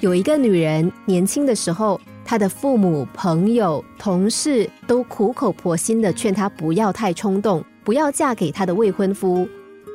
[0.00, 9.48] 有一个女人年轻的时候，她的父母、朋友、同事都苦口婆心的劝她不要太冲动，不要嫁给她的未婚夫。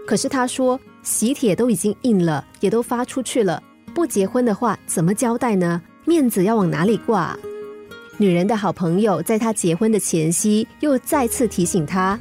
[0.05, 3.63] 可是她说，喜帖都已经印了，也都发出去了，
[3.93, 5.81] 不结婚的话怎么交代呢？
[6.03, 7.37] 面子要往哪里挂？
[8.17, 12.19] 女人的好朋友在她结婚的前夕，又再次提醒她：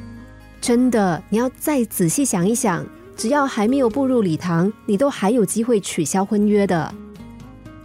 [0.60, 2.86] 真的，你要再仔细想一想，
[3.16, 6.94] 只要还没有步入礼堂，你都还有机会取消婚约的。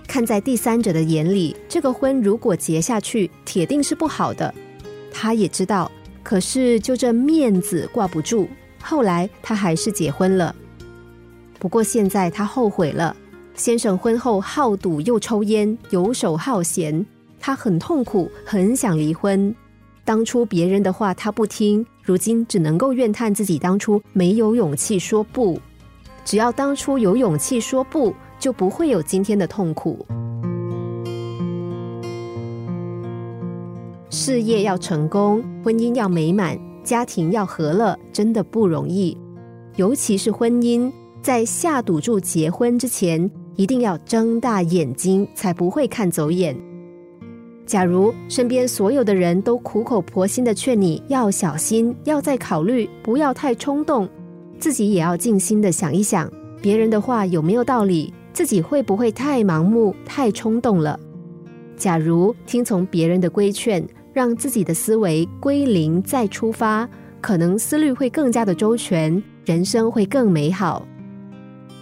[0.08, 4.52] 看在第三者的眼里，这个婚如果结下去，铁定是不好的。
[5.12, 5.92] 他也知道，
[6.24, 8.48] 可是就这面子挂不住。
[8.82, 10.56] 后来他还是结婚了。
[11.60, 13.16] 不过现在他后悔了。
[13.54, 17.06] 先生婚后好赌又抽烟，游手好闲，
[17.40, 19.54] 他很痛苦，很想离婚。
[20.06, 25.60] 当初别人的话他不听，如今只能够怨叹自己当初没有勇气说不。
[26.24, 28.14] 只要当初有勇气说不。
[28.40, 30.06] 就不会有今天的痛苦。
[34.10, 39.18] 事业要成功，婚姻要美满，家庭要和乐，真的不容易。
[39.76, 46.58] 尤其是婚姻，在下赌注结婚之前，一定要睁大眼睛，才不会看走眼。
[47.66, 54.08] 假如身边所有的人都苦口婆心的劝你要小心，要再考虑，不要太冲动，
[54.58, 56.32] 自己也要静心的想一想，
[56.62, 58.14] 别人的话有没有道理。
[58.38, 61.00] 自己会不会太盲目、太冲动了？
[61.76, 66.88] 假如听从别人的规劝，让自己的思维归零再出发，
[67.20, 70.86] 可能思虑会更加的周全，人生会更美好。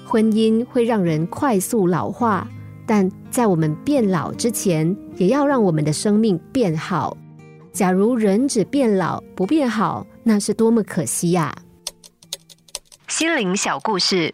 [0.05, 2.47] 婚姻会让人快速老化，
[2.87, 7.17] 但在我们变老之前，也要让我们的生命变好。
[7.73, 11.53] 假如人只变老不变好，那是多么可惜呀！
[13.09, 14.33] 心灵小故事。